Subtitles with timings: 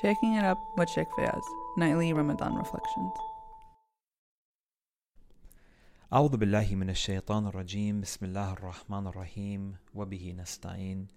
[0.00, 1.42] Shaking It Up with Sheikh Fayaz,
[1.76, 3.12] Nightly Ramadan Reflections.
[6.12, 11.08] أعوذ بالله من الشيطان الرجيم بسم الله الرحمن الرحيم وبه نستعين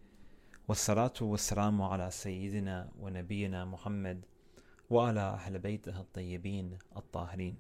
[0.68, 4.26] والصلاة والسلام على سيدنا ونبينا محمد
[4.90, 7.56] وعلى أهل بيته الطيبين الطاهرين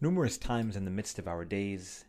[0.00, 2.04] Numerous times in the midst of our days,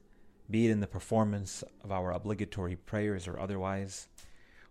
[0.50, 4.08] be it in the performance of our obligatory prayers or otherwise,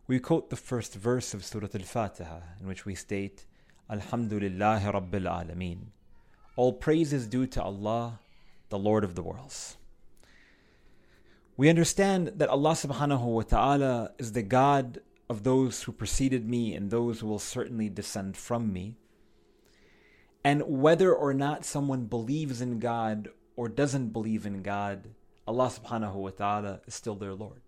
[0.08, 3.46] we quote the first verse of Surah Al-Fatiha in which we state,
[3.90, 5.88] Alhamdulillah Rabbil Alameen.
[6.56, 8.20] All praise is due to Allah,
[8.70, 9.78] the Lord of the worlds.
[11.56, 16.74] We understand that Allah subhanahu wa ta'ala is the God of those who preceded me
[16.74, 18.96] and those who will certainly descend from me.
[20.44, 25.10] And whether or not someone believes in God or doesn't believe in God,
[25.48, 27.62] Allah subhanahu wa ta'ala is still their Lord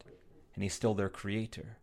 [0.55, 1.77] and He's still their creator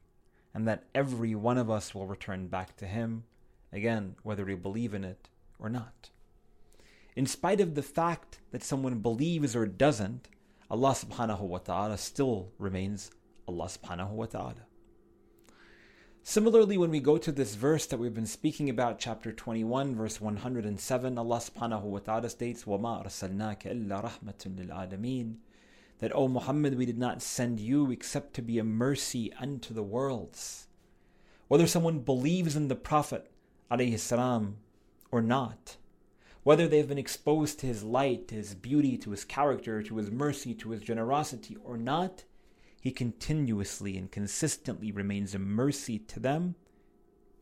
[0.53, 3.25] And that every one of us will return back to Him,
[3.73, 5.27] again, whether we believe in it
[5.59, 6.09] or not.
[7.15, 10.27] In spite of the fact that someone believes or doesn't,
[10.69, 13.11] Allah subhanahu wa ta'ala still remains
[13.47, 14.65] Allah subhanahu wa ta'ala.
[16.23, 20.19] Similarly, when we go to this verse that we've been speaking about, chapter 21, verse
[20.19, 25.35] 107, Allah subhanahu wa ta'ala states, وَمَا أَرْسَلْنَاكَ إِلَّا رَحْمَةٌ لِلْعَالَمِينَ
[26.00, 29.82] that, O Muhammad, we did not send you except to be a mercy unto the
[29.82, 30.66] worlds.
[31.48, 33.30] Whether someone believes in the Prophet
[33.96, 34.56] salam,
[35.10, 35.76] or not,
[36.42, 39.96] whether they have been exposed to his light, to his beauty, to his character, to
[39.96, 42.24] his mercy, to his generosity or not,
[42.80, 46.54] he continuously and consistently remains a mercy to them,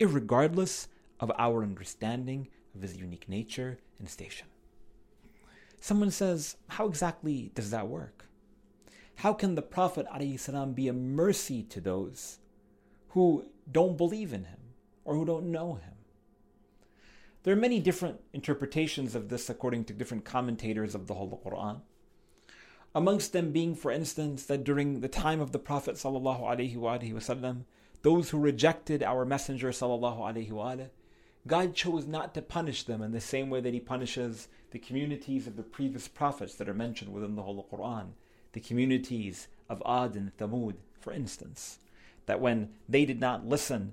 [0.01, 0.89] irregardless
[1.21, 4.49] of our understanding of his unique nature and station.
[5.81, 8.27] Someone says, How exactly does that work?
[9.18, 12.40] How can the Prophet ﷺ be a mercy to those
[13.10, 14.60] who don't believe in him
[15.06, 15.94] or who don't know him?
[17.44, 21.82] There are many different interpretations of this according to different commentators of the Holy Quran.
[22.96, 27.64] Amongst them being, for instance, that during the time of the Prophet وسلم,
[28.02, 30.90] those who rejected our Messenger وسلم,
[31.46, 35.48] God chose not to punish them in the same way that He punishes the communities
[35.48, 38.12] of the previous prophets that are mentioned within the Holy Quran,
[38.53, 41.79] the communities of Ad and Thamud, for instance,
[42.27, 43.93] that when they did not listen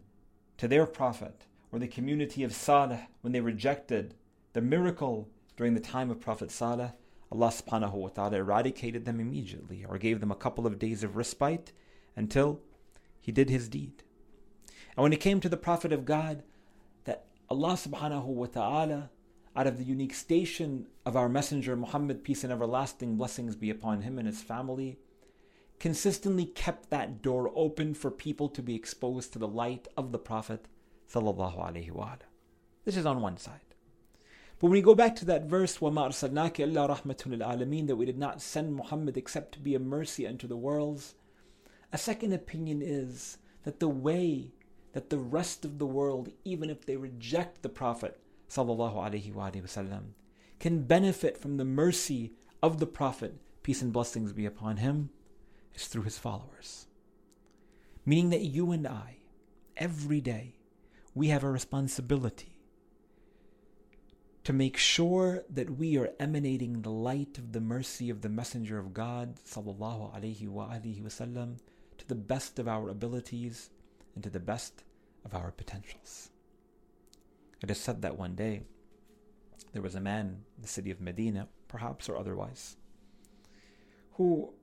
[0.58, 4.14] to their prophet, or the community of Saleh when they rejected
[4.54, 5.28] the miracle
[5.58, 6.92] during the time of Prophet Saleh,
[7.32, 11.18] Allah subhanahu wa ta'ala eradicated them immediately or gave them a couple of days of
[11.18, 11.74] respite
[12.16, 12.62] until
[13.20, 14.04] he did his deed.
[14.96, 16.44] And when it came to the Prophet of God,
[17.04, 19.10] that Allah subhanahu wa ta'ala,
[19.57, 24.03] out of the unique station of our Messenger Muhammad, peace and everlasting blessings be upon
[24.03, 24.99] him and his family,
[25.79, 30.19] consistently kept that door open for people to be exposed to the light of the
[30.19, 30.67] Prophet
[31.13, 32.17] sallallahu alaihi wa
[32.85, 33.61] This is on one side.
[34.59, 38.05] But when we go back to that verse, وَمَا أَرْسَلْنَاكَ إِلَّا رَحْمَةٌ لِلْعَالَمِينَ that we
[38.05, 41.15] did not send Muhammad except to be a mercy unto the worlds,
[41.93, 44.53] a second opinion is that the way
[44.93, 48.21] that the rest of the world, even if they reject the Prophet
[48.56, 50.14] sallallahu alaihi wasallam,
[50.60, 52.34] can benefit from the mercy
[52.64, 55.10] of the Prophet, peace and blessings be upon him,
[55.74, 56.88] is through his followers.
[58.06, 59.18] Meaning that you and I,
[59.76, 60.56] every day,
[61.14, 62.62] we have a responsibility
[64.46, 68.78] to make sure that we are emanating the light of the mercy of the Messenger
[68.78, 71.58] of God sallallahu alaihi wasallam
[71.98, 73.72] to the best of our abilities
[74.14, 74.84] and to the best
[75.26, 76.30] of our potentials.
[77.62, 78.62] It is said that one day
[79.74, 82.78] there was a man in the city of Medina, perhaps or otherwise,
[84.14, 84.54] who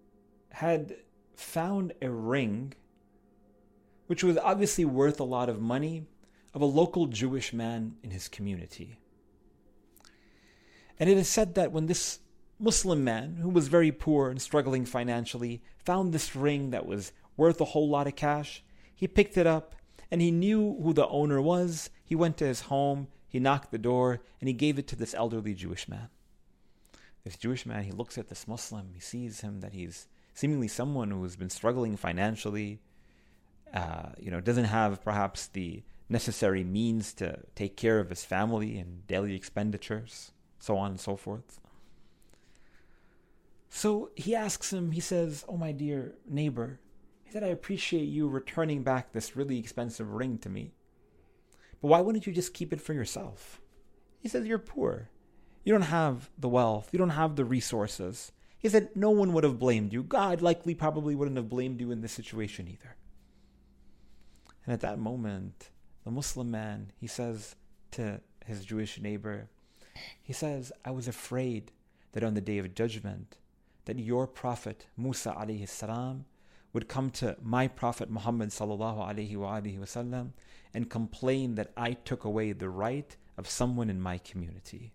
[0.50, 0.96] had
[1.34, 2.74] found a ring
[4.06, 6.04] which was obviously worth a lot of money
[6.52, 8.96] of a local Jewish man in his community.
[10.98, 12.18] And it is said that when this
[12.58, 17.60] Muslim man, who was very poor and struggling financially, found this ring that was worth
[17.60, 18.62] a whole lot of cash,
[18.94, 19.74] he picked it up
[20.10, 21.88] and he knew who the owner was.
[22.12, 25.14] He went to his home, he knocked the door, and he gave it to this
[25.14, 26.10] elderly Jewish man.
[27.24, 31.10] This Jewish man, he looks at this Muslim, he sees him that he's seemingly someone
[31.10, 32.80] who has been struggling financially,
[33.72, 38.76] uh, you know, doesn't have perhaps the necessary means to take care of his family
[38.76, 41.60] and daily expenditures, so on and so forth.
[43.70, 46.78] So he asks him, he says, Oh, my dear neighbor,
[47.24, 50.72] he said, I appreciate you returning back this really expensive ring to me.
[51.82, 53.60] But why wouldn't you just keep it for yourself?
[54.20, 55.10] He says, You're poor.
[55.64, 56.88] You don't have the wealth.
[56.92, 58.32] You don't have the resources.
[58.56, 60.04] He said, No one would have blamed you.
[60.04, 62.96] God likely probably wouldn't have blamed you in this situation either.
[64.64, 65.70] And at that moment,
[66.04, 67.56] the Muslim man, he says
[67.92, 69.48] to his Jewish neighbor,
[70.22, 71.72] he says, I was afraid
[72.12, 73.36] that on the day of judgment,
[73.86, 76.26] that your prophet Musa alayhi salam
[76.72, 80.30] would come to my prophet Muhammad wasallam
[80.74, 84.92] and complain that I took away the right of someone in my community.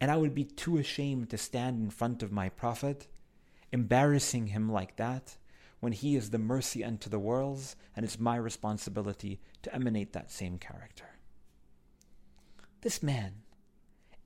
[0.00, 3.06] And I would be too ashamed to stand in front of my prophet,
[3.72, 5.36] embarrassing him like that,
[5.80, 10.30] when he is the mercy unto the worlds, and it's my responsibility to emanate that
[10.30, 11.04] same character.
[12.80, 13.42] This man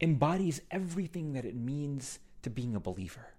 [0.01, 3.35] embodies everything that it means to being a believer.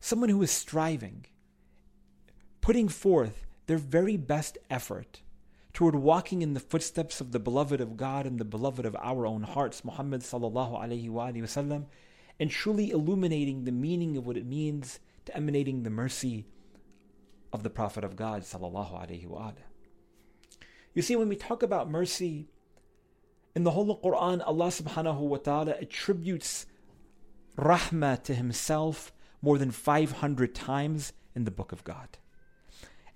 [0.00, 1.26] Someone who is striving,
[2.70, 5.22] putting forth their very best effort
[5.72, 9.26] toward walking in the footsteps of the beloved of God and the beloved of our
[9.26, 11.86] own hearts, Muhammad sallallahu alaihi wasallam,
[12.38, 16.46] and truly illuminating the meaning of what it means to emanating the mercy
[17.52, 19.56] of the Prophet of God sallallahu alaihi wasallam.
[20.94, 22.46] You see, when we talk about mercy,
[23.56, 26.66] in the Holy Quran, Allah subhanahu wa ta'ala attributes
[27.58, 29.12] rahmah to Himself
[29.42, 32.18] more than 500 times in the Book of God.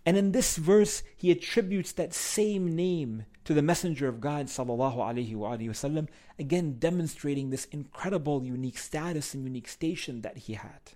[0.06, 4.98] And in this verse, he attributes that same name to the Messenger of God, sallallahu
[4.98, 6.08] alaihi wasallam,
[6.38, 10.94] again demonstrating this incredible, unique status and unique station that he had.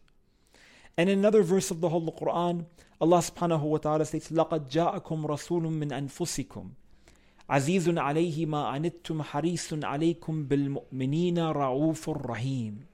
[0.97, 2.65] And in another verse of the Holy Quran,
[3.01, 6.69] Allah subhanahu wa ta'ala states, لَقَدْ جَاءَكُمْ رَسُولٌ مِّنْ أَنفُسِكُمْ
[7.49, 12.85] عزيز عليه ما عنتم حريص عليكم بالمؤمنين رعوف رحيم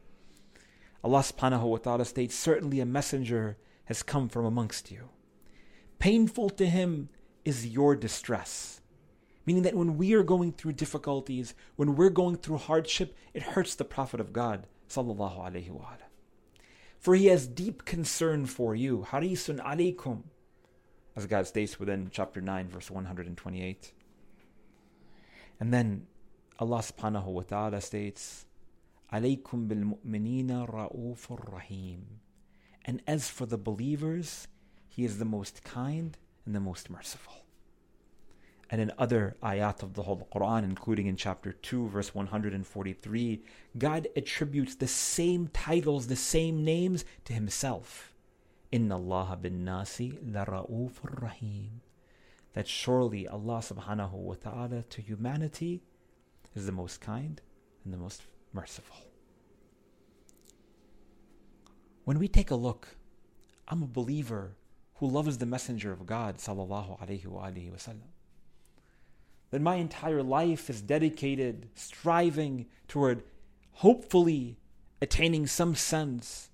[1.03, 5.09] Allah subhanahu wa ta'ala states, Certainly a messenger has come from amongst you.
[5.98, 7.08] Painful to him
[7.44, 8.80] is your distress.
[9.46, 13.74] Meaning that when we are going through difficulties, when we're going through hardship, it hurts
[13.74, 14.66] the Prophet of God.
[14.88, 15.98] Sallallahu
[16.98, 19.06] For he has deep concern for you.
[19.10, 20.22] Harisun alaykum.
[21.16, 23.92] As God states within chapter 9, verse 128.
[25.60, 26.06] And then
[26.58, 28.46] Allah subhanahu wa ta'ala states,
[29.12, 32.20] Alaykum bil mu'minina ra'ufur rahim.
[32.84, 34.48] And as for the believers,
[34.94, 37.44] He is the most kind and the most merciful.
[38.70, 43.42] And in other ayat of the whole Quran, including in chapter 2, verse 143,
[43.76, 48.14] God attributes the same titles, the same names to Himself.
[48.70, 51.80] Inna Allah bin Nasi la ra'ufur rahim
[52.52, 55.82] that surely Allah subhanahu wa ta'ala to humanity
[56.54, 57.40] is the most kind
[57.84, 58.98] and the most merciful.
[62.04, 62.96] When we take a look,
[63.66, 64.54] I'm a believer
[64.96, 68.10] who loves the Messenger of God, sallallahu alayhi wa wasallam.
[69.50, 73.22] That my entire life is dedicated, striving toward
[73.72, 74.56] hopefully
[75.00, 76.50] attaining some sense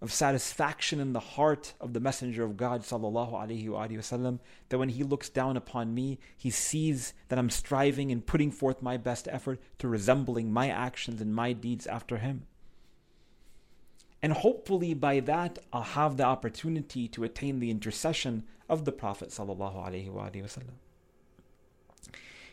[0.00, 4.38] of satisfaction in the heart of the Messenger of God sallallahu alaihi wasallam
[4.68, 8.80] that when he looks down upon me, he sees that I'm striving and putting forth
[8.80, 12.46] my best effort to resembling my actions and my deeds after him.
[14.22, 19.38] And hopefully by that I'll have the opportunity to attain the intercession of the Prophet.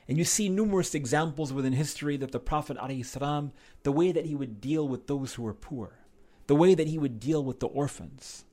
[0.08, 3.52] And you see numerous examples within history that the Prophet ﷺ,
[3.84, 6.00] the way that he would deal with those who were poor,
[6.48, 8.46] the way that he would deal with the orphans.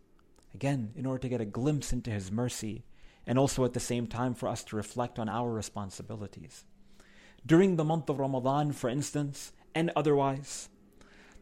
[0.54, 2.84] Again, in order to get a glimpse into his mercy,
[3.26, 6.64] and also at the same time for us to reflect on our responsibilities.
[7.44, 10.68] During the month of Ramadan, for instance, and otherwise,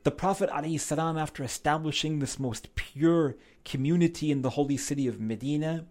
[0.03, 5.87] the Prophet ﷺ, after establishing this most pure community in the holy city of Medina,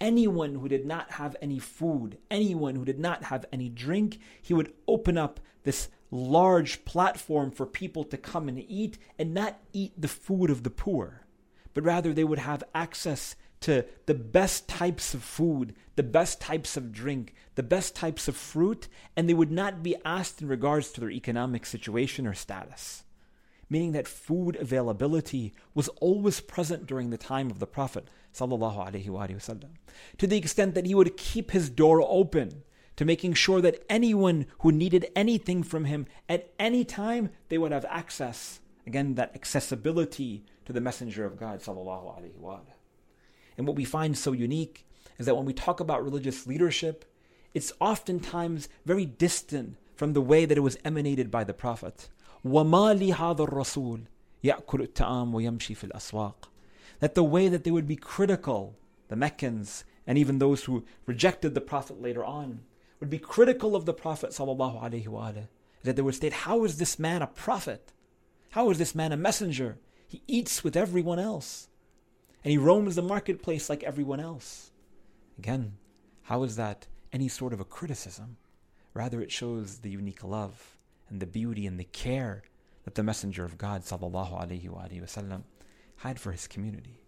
[0.00, 4.54] anyone who did not have any food, anyone who did not have any drink, he
[4.54, 9.92] would open up this large platform for people to come and eat and not eat
[10.00, 11.26] the food of the poor,
[11.74, 16.76] but rather they would have access to the best types of food, the best types
[16.76, 20.90] of drink, the best types of fruit, and they would not be asked in regards
[20.90, 23.04] to their economic situation or status
[23.72, 28.06] meaning that food availability was always present during the time of the Prophet.
[28.34, 28.46] To
[30.26, 32.64] the extent that he would keep his door open
[32.96, 37.72] to making sure that anyone who needed anything from him at any time they would
[37.72, 38.60] have access.
[38.86, 41.62] Again, that accessibility to the Messenger of God.
[43.56, 44.86] And what we find so unique
[45.18, 47.06] is that when we talk about religious leadership,
[47.54, 52.10] it's oftentimes very distant from the way that it was emanated by the Prophet.
[57.00, 58.76] That the way that they would be critical,
[59.08, 62.62] the Meccans, and even those who rejected the Prophet later on,
[63.00, 65.48] would be critical of the Prophet sallallahu alaihi wasallam.
[65.82, 67.92] that they would state, How is this man a prophet?
[68.50, 69.78] How is this man a messenger?
[70.06, 71.68] He eats with everyone else.
[72.44, 74.70] And he roams the marketplace like everyone else.
[75.38, 75.78] Again,
[76.22, 78.36] how is that any sort of a criticism.
[78.94, 80.78] Rather, it shows the unique love
[81.08, 82.42] and the beauty and the care
[82.84, 85.42] that the Messenger of God wasallam
[85.96, 87.02] had for his community.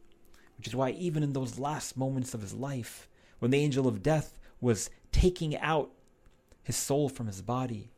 [0.57, 3.09] Which is why even in those last moments of his life,
[3.41, 5.91] when the angel of death was taking out
[6.63, 7.91] his soul from his body,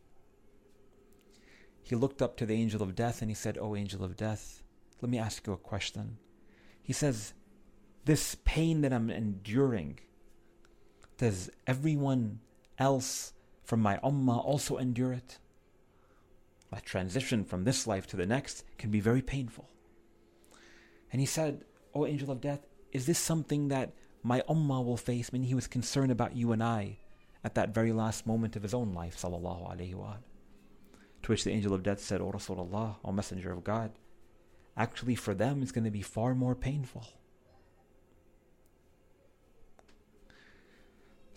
[1.82, 4.62] he looked up to the angel of death and he said, "O angel of death,
[5.00, 6.18] let me ask you a question."
[6.82, 7.34] He says,
[8.06, 10.00] "This pain that I'm enduring,
[11.16, 12.40] does everyone
[12.78, 15.38] else from my ummah also endure it?"
[16.72, 19.68] A transition from this life to the next can be very painful.
[21.12, 23.92] And he said, O angel of death, is this something that
[24.22, 25.32] my ummah will face?
[25.32, 26.98] Meaning he was concerned about you and I
[27.44, 30.16] at that very last moment of his own life, sallallahu alayhi wa.
[31.22, 33.92] To which the angel of death said, O Rasulullah, O Messenger of God,
[34.76, 37.06] actually for them it's going to be far more painful.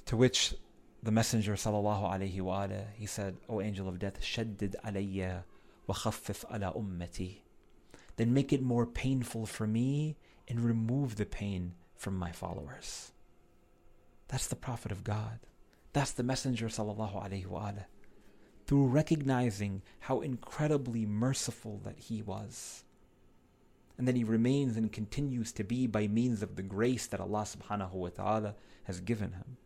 [0.07, 0.55] To which
[1.01, 5.43] the Messenger sallallahu alayhi wa he said, O angel of death, shaddid alayya
[5.87, 7.39] wa khaffif ala ummati.
[8.17, 13.13] Then make it more painful for me and remove the pain from my followers.
[14.27, 15.39] That's the Prophet of God.
[15.93, 17.71] That's the Messenger sallallahu alayhi wa
[18.67, 22.83] Through recognizing how incredibly merciful that he was.
[23.97, 27.43] And that he remains and continues to be by means of the grace that Allah
[27.43, 29.57] subhanahu wa ta'ala has given him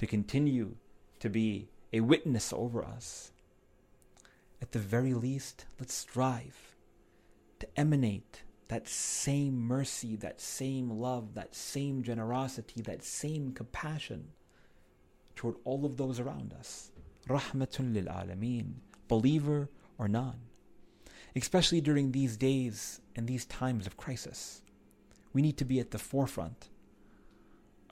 [0.00, 0.76] to continue
[1.18, 3.32] to be a witness over us.
[4.62, 6.74] At the very least, let's strive
[7.58, 14.28] to emanate that same mercy, that same love, that same generosity, that same compassion
[15.36, 16.92] toward all of those around us.
[17.28, 18.76] Rahmatun lil alameen,
[19.06, 20.36] believer or non.
[21.36, 24.62] Especially during these days and these times of crisis.
[25.34, 26.69] We need to be at the forefront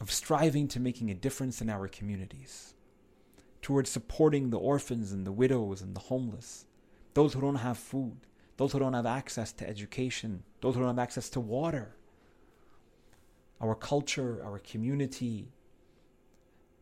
[0.01, 2.75] of striving to making a difference in our communities,
[3.63, 6.67] towards supporting the orphans and the widows and the homeless,
[7.15, 8.19] those who don't have food,
[8.57, 11.97] those who don't have access to education, those who don't have access to water.
[13.61, 15.49] Our culture, our community,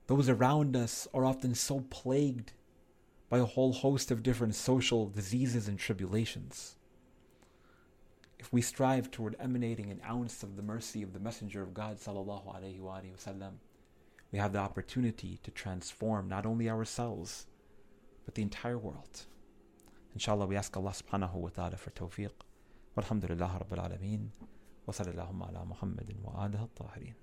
[0.07, 2.53] those around us are often so plagued
[3.29, 6.75] by a whole host of different social diseases and tribulations
[8.38, 11.99] if we strive toward emanating an ounce of the mercy of the Messenger of God
[11.99, 13.52] sallallahu alaihi wasallam,
[14.33, 17.47] we have the opportunity to transform not only ourselves,
[18.25, 19.26] but the entire world.
[20.14, 22.31] Inshallah, we ask Allah subhanahu wa ta'ala for tawfiq.
[22.97, 24.28] Walhamdulillah rabbil alameen.
[24.87, 27.14] Wa sallallahu ala Muhammadin wa tahirin.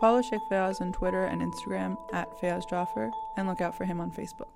[0.00, 4.00] Follow Sheikh Fayaz on Twitter and Instagram at Fayaz Jaffer and look out for him
[4.00, 4.55] on Facebook.